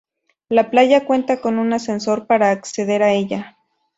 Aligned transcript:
La 0.49 0.71
playa 0.71 1.05
cuenta 1.05 1.41
con 1.41 1.59
un 1.59 1.73
ascensor 1.73 2.25
para 2.25 2.49
acceder 2.49 3.03
a 3.03 3.13
ella. 3.13 3.55